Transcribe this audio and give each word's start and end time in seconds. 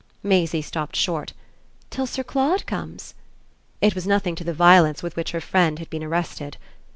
Maisie 0.23 0.63
stopped 0.63 0.95
short. 0.95 1.33
"Till 1.91 2.07
Sir 2.07 2.23
Claude 2.23 2.65
comes?" 2.65 3.13
It 3.81 3.93
was 3.93 4.07
nothing 4.07 4.33
to 4.33 4.43
the 4.43 4.51
violence 4.51 5.03
with 5.03 5.15
which 5.15 5.29
her 5.29 5.39
friend 5.39 5.77
had 5.77 5.91
been 5.91 6.03
arrested. 6.03 6.57